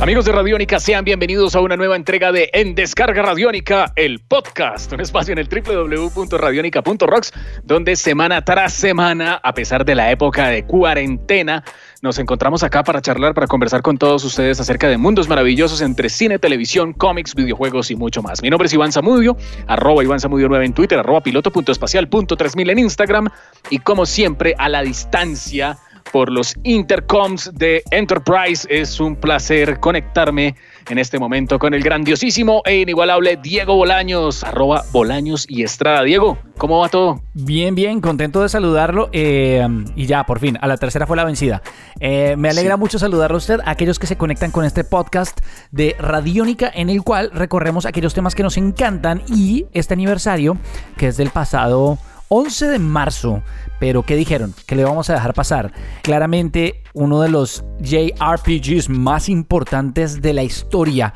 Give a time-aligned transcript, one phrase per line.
[0.00, 4.92] Amigos de Radiónica, sean bienvenidos a una nueva entrega de En Descarga Radiónica, el podcast,
[4.92, 7.32] un espacio en el www.radionica.rocks,
[7.64, 11.64] donde semana tras semana, a pesar de la época de cuarentena,
[12.00, 16.10] nos encontramos acá para charlar, para conversar con todos ustedes acerca de mundos maravillosos entre
[16.10, 18.40] cine, televisión, cómics, videojuegos y mucho más.
[18.40, 19.36] Mi nombre es Iván Zamudio,
[19.66, 23.28] arroba Iván Zamudio 9 en Twitter, arroba piloto.espacial.3000 en Instagram
[23.68, 25.76] y como siempre a la distancia
[26.12, 28.66] por los intercoms de Enterprise.
[28.70, 30.54] Es un placer conectarme
[30.88, 36.02] en este momento con el grandiosísimo e inigualable Diego Bolaños, arroba Bolaños y Estrada.
[36.02, 37.22] Diego, ¿cómo va todo?
[37.34, 39.10] Bien, bien, contento de saludarlo.
[39.12, 39.66] Eh,
[39.96, 41.62] y ya, por fin, a la tercera fue la vencida.
[42.00, 45.40] Eh, me alegra mucho saludarlo a usted, a aquellos que se conectan con este podcast
[45.70, 50.56] de Radiónica, en el cual recorremos aquellos temas que nos encantan y este aniversario,
[50.96, 53.42] que es del pasado 11 de marzo.
[53.78, 54.54] Pero ¿qué dijeron?
[54.66, 55.72] Que le vamos a dejar pasar.
[56.02, 61.14] Claramente uno de los JRPGs más importantes de la historia.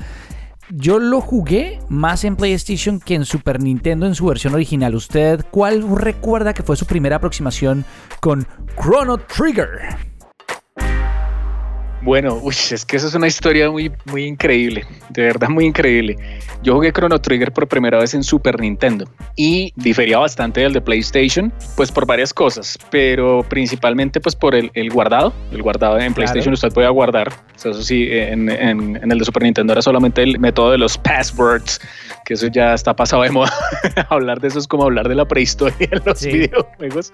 [0.70, 4.94] Yo lo jugué más en PlayStation que en Super Nintendo en su versión original.
[4.94, 7.84] ¿Usted cuál recuerda que fue su primera aproximación
[8.20, 8.46] con
[8.80, 10.11] Chrono Trigger?
[12.02, 16.16] Bueno, uy, es que eso es una historia muy, muy increíble, de verdad muy increíble.
[16.60, 19.04] Yo jugué Chrono Trigger por primera vez en Super Nintendo
[19.36, 24.70] y difería bastante del de PlayStation, pues por varias cosas, pero principalmente pues por el,
[24.90, 25.32] guardado.
[25.52, 29.72] El guardado en PlayStation usted puede guardar, eso sí, en, en, el de Super Nintendo
[29.72, 31.80] era solamente el método de los passwords,
[32.24, 33.52] que eso ya está pasado de moda.
[34.08, 37.12] hablar de eso es como hablar de la prehistoria en los videojuegos.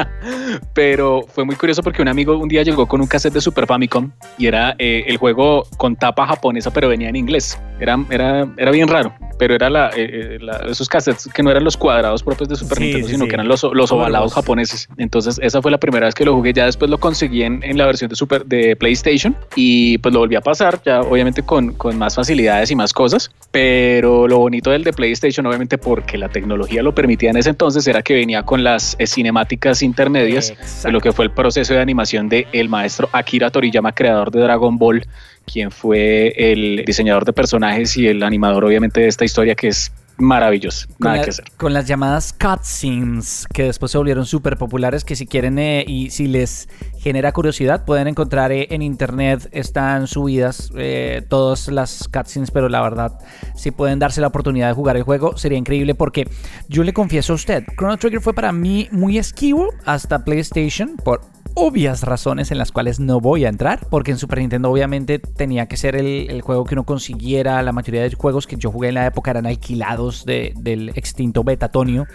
[0.74, 3.66] pero fue muy curioso porque un amigo un día llegó con un cassette de Super
[3.66, 7.60] Famicom y era eh, el juego con tapa japonesa, pero venía en inglés.
[7.80, 11.64] Era, era, era bien raro, pero era la, eh, eh, esos cassettes que no eran
[11.64, 14.88] los cuadrados propios de Super Nintendo, sino que eran los, los ovalados japoneses.
[14.96, 16.52] Entonces, esa fue la primera vez que lo jugué.
[16.52, 20.20] Ya después lo conseguí en, en, la versión de Super de PlayStation y pues lo
[20.20, 23.30] volví a pasar, ya obviamente con, con más facilidades y más cosas.
[23.50, 27.86] Pero lo bonito del de PlayStation, obviamente porque la tecnología lo permitía en ese entonces,
[27.86, 32.28] era que venía con las cinemáticas intermedias de lo que fue el proceso de animación
[32.28, 35.06] de el maestro Akira Toriyama, creador de Dragon Ball,
[35.44, 39.92] quien fue el diseñador de personajes y el animador obviamente de esta historia que es
[40.16, 41.44] maravilloso, nada que hacer.
[41.56, 46.10] Con las llamadas cutscenes, que después se volvieron súper populares, que si quieren eh, y
[46.10, 46.68] si les
[46.98, 52.80] genera curiosidad, pueden encontrar eh, en internet, están subidas eh, todas las cutscenes, pero la
[52.80, 53.18] verdad,
[53.56, 56.28] si pueden darse la oportunidad de jugar el juego, sería increíble porque
[56.68, 61.33] yo le confieso a usted, Chrono Trigger fue para mí muy esquivo hasta PlayStation por
[61.54, 65.66] obvias razones en las cuales no voy a entrar, porque en Super Nintendo obviamente tenía
[65.66, 68.94] que ser el, juego que uno consiguiera, la mayoría de juegos que yo jugué en
[68.94, 72.06] la época eran alquilados del extinto Betatonio.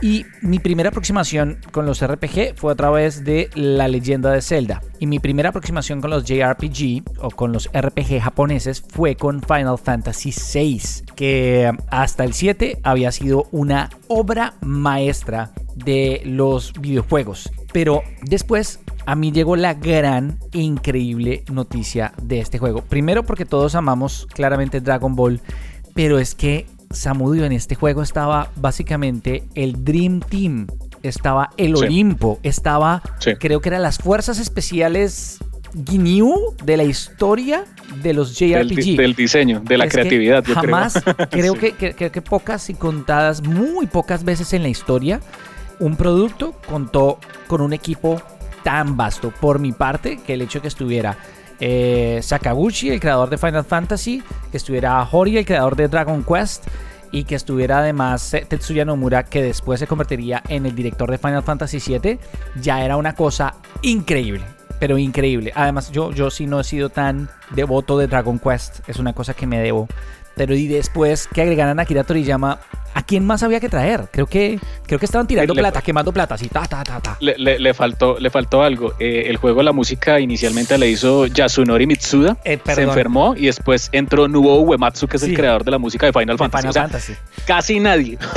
[0.00, 4.82] Y mi primera aproximación con los RPG fue a través de La leyenda de Zelda.
[4.98, 9.78] Y mi primera aproximación con los JRPG o con los RPG japoneses fue con Final
[9.78, 10.80] Fantasy VI,
[11.14, 17.50] que hasta el 7 había sido una obra maestra de los videojuegos.
[17.72, 22.82] Pero después a mí llegó la gran, increíble noticia de este juego.
[22.82, 25.40] Primero porque todos amamos claramente Dragon Ball,
[25.94, 30.66] pero es que Samudio en este juego estaba básicamente el Dream Team,
[31.02, 33.02] estaba el Olimpo, estaba,
[33.40, 35.38] creo que eran las fuerzas especiales
[35.86, 37.64] Ginyu de la historia
[38.02, 38.96] de los JRPG.
[38.96, 44.52] Del, diseño, de la creatividad, jamás, creo, que, que pocas y contadas, muy pocas veces
[44.52, 45.20] en la historia,
[45.82, 48.22] un producto contó con un equipo
[48.62, 49.32] tan vasto.
[49.32, 51.18] Por mi parte, que el hecho de que estuviera
[51.58, 56.66] eh, Sakaguchi, el creador de Final Fantasy, que estuviera Hori, el creador de Dragon Quest,
[57.10, 61.18] y que estuviera además eh, Tetsuya Nomura, que después se convertiría en el director de
[61.18, 62.18] Final Fantasy VII,
[62.60, 64.44] ya era una cosa increíble.
[64.78, 65.52] Pero increíble.
[65.54, 68.88] Además, yo, yo sí no he sido tan devoto de Dragon Quest.
[68.88, 69.86] Es una cosa que me debo.
[70.36, 72.60] Pero y después que agregaran a Akira Toriyama,
[72.94, 74.08] ¿a quién más había que traer?
[74.10, 77.16] Creo que, creo que estaban tirando plata, quemando plata, así, ta, ta, ta, ta.
[77.20, 78.94] Le, faltó, le faltó algo.
[78.98, 83.88] Eh, el juego, la música inicialmente le hizo Yasunori Mitsuda, eh, se enfermó y después
[83.92, 87.14] entró Nubo Uematsu, que es el creador de la música de Final Fantasy.
[87.46, 88.18] Casi nadie.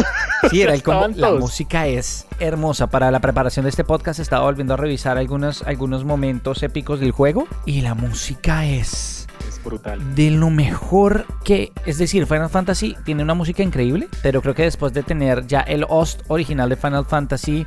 [0.52, 1.08] Sí, era el combo.
[1.16, 2.86] La música es hermosa.
[2.86, 7.10] Para la preparación de este podcast estaba volviendo a revisar algunos, algunos momentos épicos del
[7.10, 9.25] juego y la música es
[9.66, 10.16] brutal.
[10.16, 14.64] De lo mejor que, es decir, Final Fantasy tiene una música increíble, pero creo que
[14.64, 17.66] después de tener ya el host original de Final Fantasy,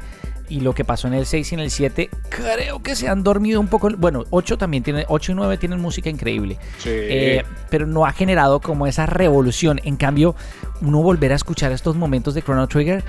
[0.49, 3.23] y lo que pasó en el 6 y en el 7, creo que se han
[3.23, 3.91] dormido un poco.
[3.97, 6.59] Bueno, 8 también tiene, 8 y 9 tienen música increíble.
[6.85, 9.81] Eh, pero no ha generado como esa revolución.
[9.85, 10.35] En cambio,
[10.81, 13.05] uno volver a escuchar estos momentos de Chrono Trigger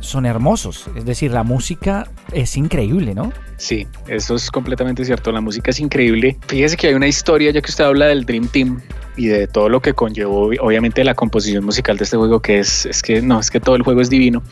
[0.00, 0.86] son hermosos.
[0.96, 3.32] Es decir, la música es increíble, ¿no?
[3.56, 5.32] Sí, eso es completamente cierto.
[5.32, 6.36] La música es increíble.
[6.48, 8.80] Fíjese que hay una historia, ya que usted habla del Dream Team
[9.16, 12.84] y de todo lo que conllevó, obviamente, la composición musical de este juego, que es,
[12.86, 14.42] es que no, es que todo el juego es divino.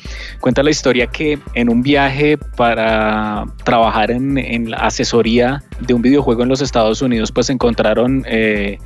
[0.41, 6.45] Cuenta la historia que en un viaje para trabajar en, la asesoría de un videojuego
[6.45, 8.79] en los Estados Unidos, pues encontraron eh,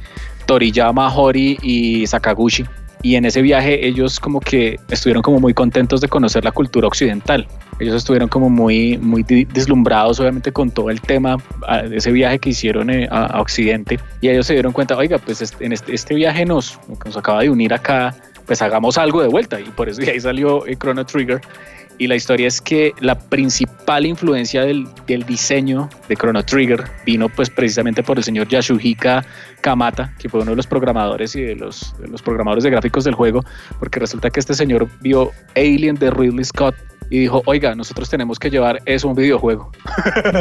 [0.46, 2.64] Toriyama, Hori y Sakaguchi
[3.02, 6.86] y en ese viaje ellos como que estuvieron como muy contentos de conocer la cultura
[6.86, 7.46] occidental.
[7.78, 11.36] Ellos estuvieron como muy, muy deslumbrados obviamente con todo el tema
[11.88, 15.54] de ese viaje que hicieron eh, a, Occidente y ellos se dieron cuenta, oiga, pues
[15.60, 18.14] en este, este, viaje nos, nos acaba de unir acá,
[18.46, 21.40] pues hagamos algo de vuelta y por eso de ahí salió Chrono Trigger
[21.98, 27.28] y la historia es que la principal influencia del, del, diseño de Chrono Trigger vino
[27.28, 29.24] pues precisamente por el señor Yasuhika
[29.60, 33.04] Kamata, que fue uno de los programadores y de los, de los programadores de gráficos
[33.04, 33.44] del juego,
[33.78, 36.74] porque resulta que este señor vio Alien de Ridley Scott
[37.10, 39.70] y dijo, oiga, nosotros tenemos que llevar eso a un videojuego.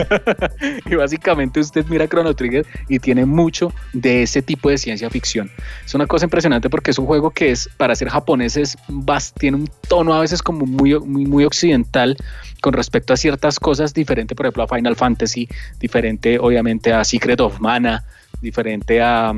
[0.86, 5.50] y básicamente usted mira Chrono Trigger y tiene mucho de ese tipo de ciencia ficción.
[5.86, 8.78] Es una cosa impresionante porque es un juego que es, para ser japoneses,
[9.40, 12.18] tiene un tono a veces como muy, muy, muy occidental
[12.62, 15.48] con respecto a ciertas cosas, diferente por ejemplo a Final Fantasy,
[15.80, 18.04] diferente obviamente a Secret of Mana,
[18.42, 19.34] diferente a,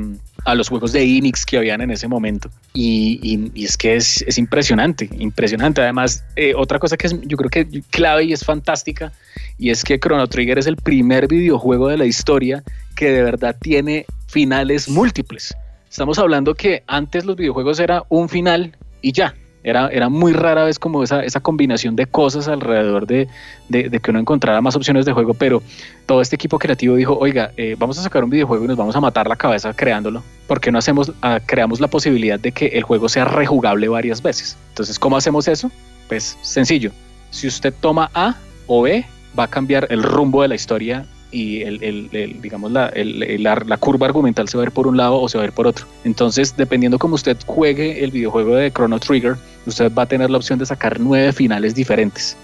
[0.48, 2.48] a los juegos de Enix que habían en ese momento.
[2.72, 5.82] Y, y, es que es, es, impresionante, impresionante.
[5.82, 9.12] Además, eh, otra cosa que es, yo creo que clave y es fantástica,
[9.58, 12.62] y es que Chrono Trigger es el primer videojuego de la historia
[12.96, 15.54] que de verdad tiene finales múltiples.
[15.90, 19.34] Estamos hablando que antes los videojuegos era un final y ya.
[19.68, 23.28] Era, era muy rara vez como esa, esa combinación de cosas alrededor de,
[23.68, 25.62] de, que uno encontrara más opciones de juego, pero
[26.06, 28.96] todo este equipo creativo dijo, oiga, eh, vamos a sacar un videojuego y nos vamos
[28.96, 30.22] a matar la cabeza creándolo.
[30.46, 34.22] ¿Por qué no hacemos, ah, creamos la posibilidad de que el juego sea rejugable varias
[34.22, 34.56] veces?
[34.70, 35.70] Entonces, ¿cómo hacemos eso?
[36.08, 36.90] Pues sencillo.
[37.30, 38.36] Si usted toma A
[38.66, 39.04] o B,
[39.38, 44.06] va a cambiar el rumbo de la historia y el, el, digamos la, la, curva
[44.06, 45.86] argumental se va a ir por un lado o se va a ir por otro.
[46.04, 49.36] Entonces, dependiendo cómo usted juegue el videojuego de Chrono Trigger,
[49.66, 52.36] usted va a tener la opción de sacar nueve finales diferentes,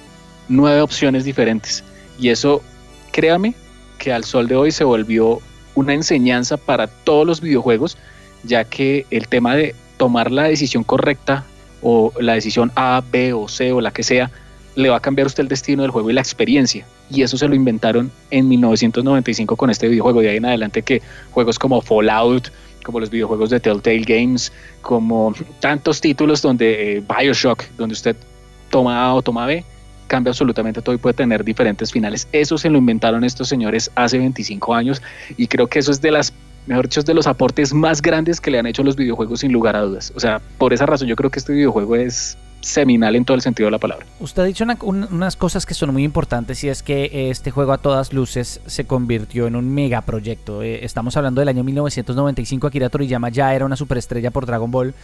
[0.49, 1.83] nueve opciones diferentes.
[2.19, 2.63] Y eso,
[3.11, 3.55] créame,
[3.99, 5.41] que al sol de hoy se volvió
[5.75, 7.97] una enseñanza para todos los videojuegos,
[8.43, 11.45] ya que el tema de tomar la decisión correcta
[11.81, 14.31] o la decisión A, B o C o la que sea,
[14.77, 16.87] le va a cambiar usted el destino del juego y la experiencia.
[17.11, 20.21] Y eso se lo inventaron en 1995 con este videojuego.
[20.21, 22.51] De ahí en adelante que juegos como Fallout,
[22.85, 28.17] como los videojuegos de Telltale Games, como tantos títulos donde eh, Bioshock, donde usted
[28.71, 29.65] toma A o toma B,
[30.07, 32.29] cambia absolutamente todo y puede tener diferentes finales.
[32.33, 35.03] Eso se lo inventaron estos señores hace 25 años
[35.37, 36.33] y creo que eso es de las
[36.67, 39.53] mejor dicho, es de los aportes más grandes que le han hecho los videojuegos sin
[39.53, 40.13] lugar a dudas.
[40.17, 43.43] O sea, por esa razón yo creo que este videojuego es seminal en todo el
[43.43, 44.07] sentido de la palabra.
[44.21, 47.79] Usted ha dicho unas cosas que son muy importantes y es que este juego a
[47.79, 50.63] todas luces se convirtió en un megaproyecto.
[50.63, 54.95] Eh, estamos hablando del año 1995, Akira Toriyama ya era una superestrella por Dragon Ball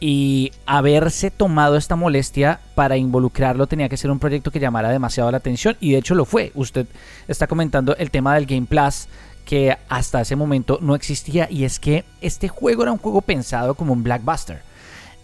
[0.00, 5.30] y haberse tomado esta molestia para involucrarlo tenía que ser un proyecto que llamara demasiado
[5.30, 6.52] la atención y de hecho lo fue.
[6.54, 6.86] Usted
[7.28, 9.08] está comentando el tema del Game Plus
[9.44, 13.74] que hasta ese momento no existía y es que este juego era un juego pensado
[13.74, 14.62] como un blackbuster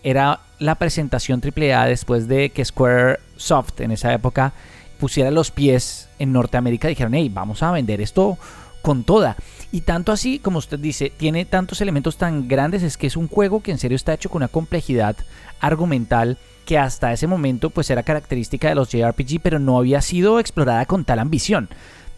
[0.02, 4.52] era la presentación AAA después de que Square Soft en esa época
[4.99, 6.88] pusiera los pies en Norteamérica.
[6.88, 8.38] Dijeron, hey, vamos a vender esto
[8.82, 9.37] con toda.
[9.70, 13.28] Y tanto así, como usted dice, tiene tantos elementos tan grandes, es que es un
[13.28, 15.16] juego que en serio está hecho con una complejidad
[15.61, 20.38] argumental que hasta ese momento pues era característica de los JRPG, pero no había sido
[20.38, 21.68] explorada con tal ambición.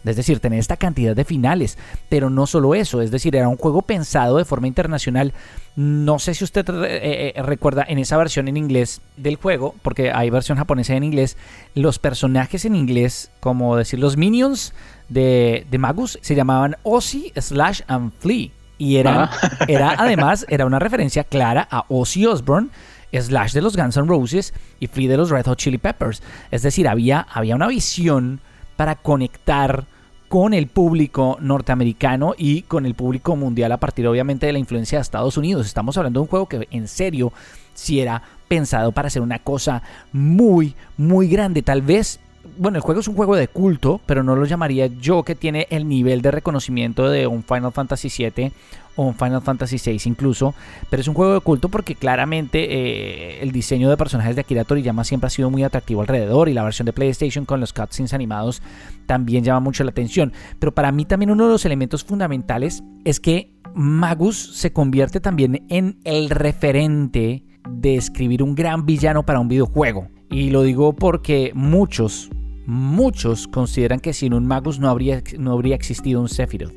[0.03, 1.77] Es decir, tener esta cantidad de finales.
[2.09, 5.33] Pero no solo eso, es decir, era un juego pensado de forma internacional.
[5.75, 10.11] No sé si usted eh, eh, recuerda en esa versión en inglés del juego, porque
[10.11, 11.37] hay versión japonesa en inglés,
[11.75, 14.73] los personajes en inglés, como decir los minions
[15.09, 18.49] de, Magus, se llamaban Ozzy, Slash and Flea.
[18.77, 19.65] Y era, ah.
[19.67, 22.69] era además, era una referencia clara a Ozzy Osbourne,
[23.13, 26.23] Slash de los Guns N' Roses y Flea de los Red Hot Chili Peppers.
[26.49, 28.39] Es decir, había, había una visión
[28.81, 29.85] para conectar
[30.27, 34.97] con el público norteamericano y con el público mundial a partir obviamente de la influencia
[34.97, 35.67] de Estados Unidos.
[35.67, 37.31] Estamos hablando de un juego que en serio
[37.75, 41.61] si era pensado para hacer una cosa muy, muy grande.
[41.61, 42.19] Tal vez
[42.57, 45.67] bueno, el juego es un juego de culto, pero no lo llamaría yo que tiene
[45.69, 48.51] el nivel de reconocimiento de un Final Fantasy VII
[48.95, 50.53] o un Final Fantasy VI incluso,
[50.89, 54.63] pero es un juego de culto porque claramente eh, el diseño de personajes de Akira
[54.63, 58.13] Toriyama siempre ha sido muy atractivo alrededor y la versión de PlayStation con los cutscenes
[58.13, 58.61] animados
[59.05, 60.33] también llama mucho la atención.
[60.59, 65.65] Pero para mí también uno de los elementos fundamentales es que Magus se convierte también
[65.69, 70.07] en el referente de escribir un gran villano para un videojuego.
[70.31, 72.29] Y lo digo porque muchos,
[72.65, 76.73] muchos consideran que sin un Magus no habría, no habría existido un Sephiroth.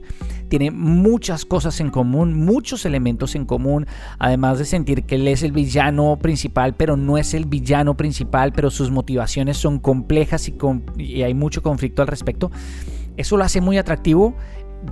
[0.49, 3.87] Tiene muchas cosas en común, muchos elementos en común,
[4.19, 8.53] además de sentir que él es el villano principal, pero no es el villano principal,
[8.53, 10.55] pero sus motivaciones son complejas y,
[10.99, 12.51] y hay mucho conflicto al respecto.
[13.17, 14.35] Eso lo hace muy atractivo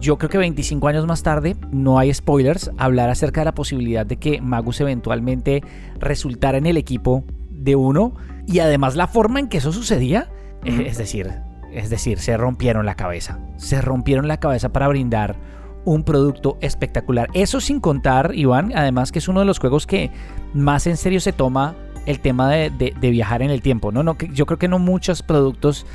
[0.00, 4.06] yo creo que 25 años más tarde, no hay spoilers, hablar acerca de la posibilidad
[4.06, 5.62] de que Magus eventualmente
[5.98, 7.24] resultara en el equipo
[7.62, 8.14] de uno
[8.46, 10.28] y además la forma en que eso sucedía,
[10.64, 11.32] es decir,
[11.72, 15.36] es decir, se rompieron la cabeza, se rompieron la cabeza para brindar
[15.84, 17.28] un producto espectacular.
[17.34, 20.10] Eso sin contar, Iván, además que es uno de los juegos que
[20.54, 21.74] más en serio se toma
[22.06, 23.92] el tema de, viajar en el tiempo.
[23.92, 25.86] No, no, yo creo que no muchos productos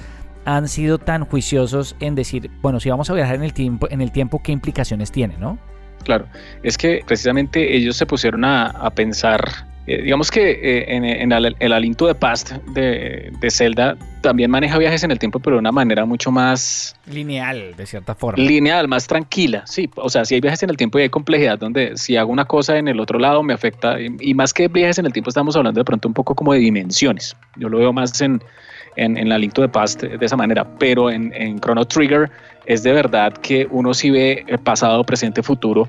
[0.46, 4.02] han sido tan juiciosos en decir, bueno, si vamos a viajar en el tiempo, en
[4.02, 5.58] el tiempo ¿qué implicaciones tiene, no?
[6.04, 6.28] Claro,
[6.64, 12.08] es que precisamente ellos se pusieron a, pensar, eh, digamos que eh, en, el, aliento
[12.08, 16.06] de Past de, de, Zelda también maneja viajes en el tiempo, pero de una manera
[16.06, 16.96] mucho más...
[17.06, 18.44] Lineal, de cierta forma.
[18.44, 19.90] Lineal, más tranquila, sí.
[19.96, 22.46] O sea, si hay viajes en el tiempo y hay complejidad donde si hago una
[22.46, 25.30] cosa en el otro lado me afecta, y, y más que viajes en el tiempo
[25.30, 27.36] estamos hablando de pronto un poco como de dimensiones.
[27.56, 28.42] Yo lo veo más en
[28.98, 32.30] en, la Link to the Past de esa manera, pero en, en Chrono Trigger
[32.66, 35.88] es de verdad que uno si ve pasado, presente, futuro,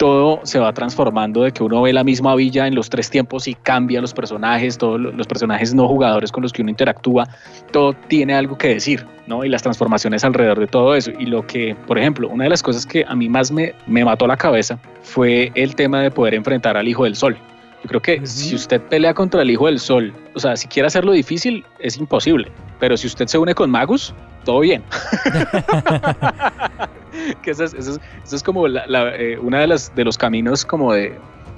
[0.00, 3.46] todo se va transformando de que uno ve la misma villa en los tres tiempos
[3.46, 7.28] y cambia los personajes, todos los personajes no jugadores con los que uno interactúa,
[7.70, 9.44] todo tiene algo que decir, ¿no?
[9.44, 11.10] Y las transformaciones alrededor de todo eso.
[11.18, 14.02] Y lo que, por ejemplo, una de las cosas que a mí más me, me
[14.02, 17.36] mató la cabeza fue el tema de poder enfrentar al Hijo del Sol.
[17.82, 20.86] Yo creo que si usted pelea contra el Hijo del Sol, o sea, si quiere
[20.86, 22.50] hacerlo difícil, es imposible.
[22.78, 24.14] Pero si usted se une con Magus,
[24.50, 24.82] todo bien.
[27.42, 31.16] que eso es, como la, eh, una de, las, de los caminos como de,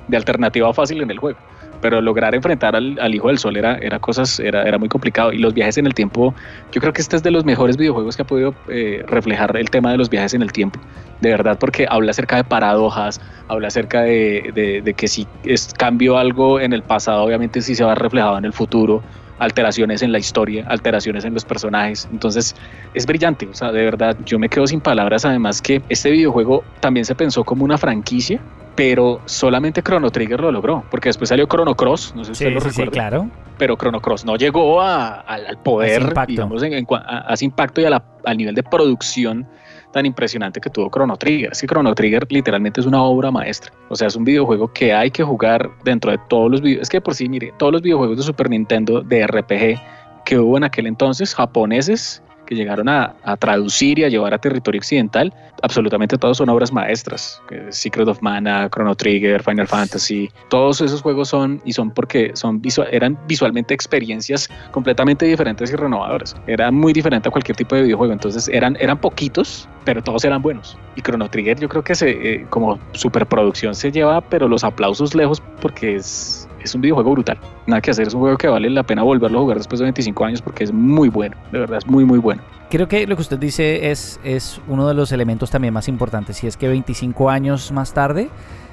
[0.08, 1.38] de alternativa fácil en el juego
[1.80, 5.32] pero lograr enfrentar al, Hijo del Sol era, era cosas, era, era muy complicado.
[5.32, 6.32] Y los viajes en el tiempo,
[6.70, 9.68] yo creo que este es de los mejores videojuegos que ha podido eh, reflejar el
[9.68, 10.78] tema de los viajes en el tiempo.
[11.20, 16.18] De verdad, porque habla acerca de paradojas, habla acerca de, de, que si es, cambio
[16.18, 19.02] algo en el pasado, obviamente sí se va reflejado en el futuro
[19.38, 22.08] alteraciones en la historia, alteraciones en los personajes.
[22.12, 22.54] Entonces
[22.94, 25.24] es brillante, o sea, de verdad yo me quedo sin palabras.
[25.24, 28.40] Además que este videojuego también se pensó como una franquicia
[28.74, 32.54] pero solamente Chrono Trigger lo logró, porque después salió Chrono Cross, no sé si usted
[32.54, 32.90] lo recuerda.
[32.90, 33.28] Sí, claro.
[33.58, 36.32] Pero Chrono Cross no llegó al poder, impacto.
[36.32, 39.46] digamos, en, a, ese impacto y al nivel de producción
[39.92, 41.52] tan impresionante que tuvo Chrono Trigger.
[41.52, 43.72] Es que Chrono Trigger literalmente es una obra maestra.
[43.88, 46.82] O sea, es un videojuego que hay que jugar dentro de todos los videos.
[46.82, 49.80] Es que por sí, mire, todos los videojuegos de Super Nintendo de RPG
[50.25, 52.22] que hubo en aquel entonces, japoneses,
[52.54, 55.32] llegaron a, traducir y a llevar a territorio occidental,
[55.62, 57.40] absolutamente todos son obras maestras.
[57.71, 62.62] Secret of Mana, Chrono Trigger, Final Fantasy, todos esos juegos son y son porque son
[62.90, 66.37] eran visualmente experiencias completamente diferentes y renovadoras.
[66.47, 70.42] Era muy diferente a cualquier tipo de videojuego, entonces eran, eran poquitos, pero todos eran
[70.42, 70.76] buenos.
[70.97, 75.14] Y Chrono Trigger yo creo que se, eh, como superproducción se lleva, pero los aplausos
[75.14, 77.38] lejos porque es es un videojuego brutal.
[77.66, 79.85] Nada que hacer, es un juego que vale la pena volverlo a jugar después de
[79.85, 82.42] 25 años porque es muy bueno, de verdad, es muy, muy bueno.
[82.71, 86.42] Creo que lo que usted dice es, es uno de los elementos también más importantes,
[86.42, 88.31] y es que 25 años más tarde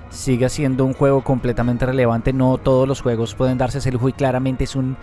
[0.10, 2.34] sigue siendo un juego completamente relevante.
[2.34, 4.98] No todos los juegos pueden darse ese lujo y claramente es un,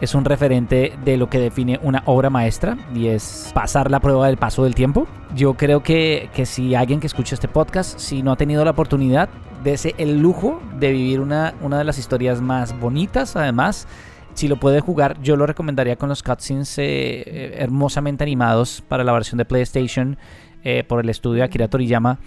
[0.00, 4.26] es un referente de lo que define una obra maestra y es pasar la prueba
[4.26, 5.06] del paso del tiempo.
[5.34, 8.72] Yo creo que, que si alguien que escucha este podcast, si no ha tenido la
[8.72, 9.28] oportunidad,
[9.72, 13.88] ese el lujo de vivir una, una de las historias más bonitas, además.
[14.34, 19.04] Si lo puede jugar, yo lo recomendaría con los cutscenes eh, eh, hermosamente animados para
[19.04, 20.18] la versión de PlayStation
[20.64, 22.18] eh, por el estudio Akira Toriyama.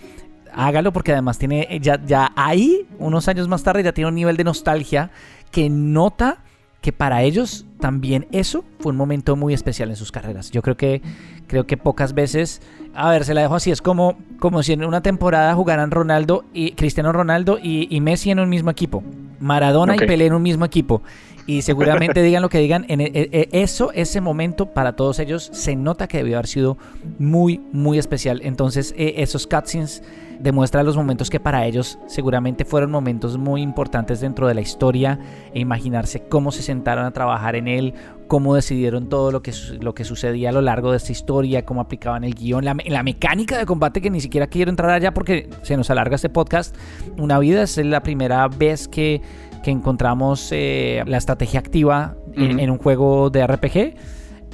[0.53, 4.37] Hágalo porque además tiene ya, ya ahí, unos años más tarde, ya tiene un nivel
[4.37, 5.11] de nostalgia
[5.51, 6.43] que nota
[6.81, 10.51] que para ellos también eso fue un momento muy especial en sus carreras.
[10.51, 11.01] Yo creo que
[11.47, 12.61] creo que pocas veces,
[12.93, 16.45] a ver, se la dejo así, es como, como si en una temporada jugaran Ronaldo
[16.53, 19.03] y Cristiano Ronaldo y, Messi en un mismo equipo,
[19.39, 21.01] Maradona y Pelé en un mismo equipo.
[21.47, 25.49] Y seguramente digan lo que digan, en e, e, eso, ese momento para todos ellos
[25.53, 26.77] se nota que debió haber sido
[27.19, 28.41] muy, muy especial.
[28.43, 30.03] Entonces, e, esos cutscenes
[30.39, 35.19] demuestran los momentos que para ellos seguramente fueron momentos muy importantes dentro de la historia
[35.53, 37.93] e imaginarse cómo se sentaron a trabajar en él,
[38.27, 41.81] cómo decidieron todo lo que, lo que sucedía a lo largo de esta historia, cómo
[41.81, 45.49] aplicaban el guion, la, la mecánica de combate que ni siquiera quiero entrar allá porque
[45.61, 46.75] se nos alarga este podcast.
[47.17, 49.21] Una vida es la primera vez que,
[49.67, 53.95] que encontramos eh, la estrategia activa en, en un juego de RPG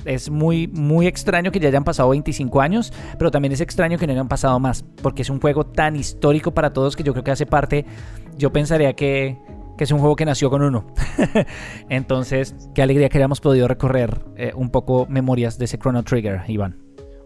[0.05, 4.07] es muy, muy extraño que ya hayan pasado 25 años, pero también es extraño que
[4.07, 7.23] no hayan pasado más, porque es un juego tan histórico para todos que yo creo
[7.23, 7.85] que hace parte,
[8.39, 9.37] yo pensaría que,
[9.77, 10.87] que es un juego que nació con uno.
[11.89, 16.41] Entonces, qué alegría que hayamos podido recorrer eh, un poco memorias de ese Chrono Trigger,
[16.47, 16.75] Iván.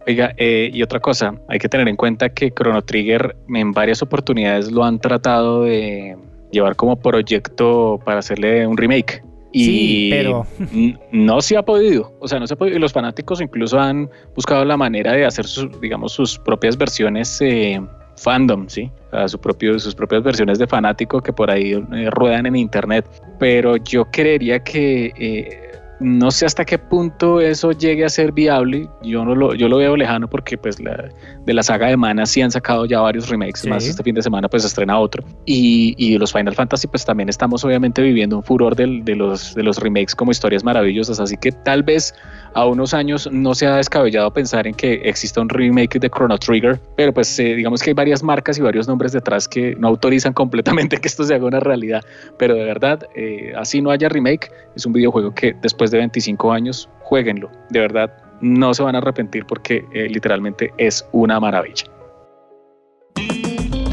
[0.06, 4.02] Oiga, eh, y otra cosa, hay que tener en cuenta que Chrono Trigger en varias
[4.02, 6.18] oportunidades lo han tratado de
[6.50, 9.22] llevar como proyecto para hacerle un remake.
[9.52, 10.46] Y sí, pero
[11.12, 12.76] no se ha podido, o sea, no se ha podido.
[12.76, 17.40] Y los fanáticos incluso han buscado la manera de hacer sus, digamos, sus propias versiones
[17.40, 17.80] eh,
[18.16, 18.90] fandom, ¿sí?
[19.26, 23.06] su propio, sus propias versiones de fanático que por ahí eh, ruedan en internet.
[23.38, 25.67] Pero yo creería que eh,
[26.00, 28.88] no sé hasta qué punto eso llegue a ser viable.
[29.02, 31.10] Yo no lo, yo lo veo lejano porque pues la,
[31.44, 33.66] de la saga de Mana sí han sacado ya varios remakes.
[33.66, 35.24] Más este fin de semana pues estrena otro.
[35.44, 39.54] Y, y, los Final Fantasy pues también estamos obviamente viviendo un furor de, de, los,
[39.54, 41.18] de los remakes como historias maravillosas.
[41.18, 42.14] Así que tal vez
[42.54, 46.38] a unos años no se ha descabellado pensar en que exista un remake de Chrono
[46.38, 46.78] Trigger.
[46.96, 50.32] Pero pues eh, digamos que hay varias marcas y varios nombres detrás que no autorizan
[50.32, 52.02] completamente que esto se haga una realidad.
[52.38, 55.54] Pero de verdad, eh, así no haya remake, es un videojuego que
[55.90, 57.50] de 25 años, jueguenlo.
[57.70, 61.84] De verdad, no se van a arrepentir porque eh, literalmente es una maravilla.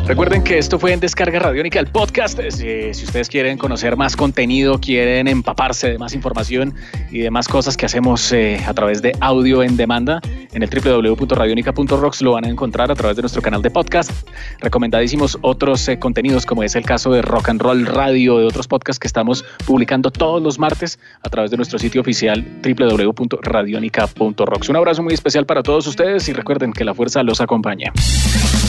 [0.08, 2.40] Recuerden que esto fue en Descarga Radiónica, el podcast.
[2.50, 6.76] Si, si, ustedes quieren conocer más contenido, quieren empaparse de más información
[7.10, 10.22] y de más cosas que hacemos eh, a través de audio en demanda,
[10.54, 14.12] en el www.radionica.rocks lo van a encontrar a través de nuestro canal de podcast.
[14.60, 18.68] Recomendadísimos otros eh, contenidos, como es el caso de Rock and Roll Radio, de otros
[18.68, 24.70] podcasts que estamos publicando todos los martes a través de nuestro sitio oficial www.radionica.rocks.
[24.70, 27.92] Un abrazo muy especial para todos ustedes y recuerden que la fuerza los acompaña.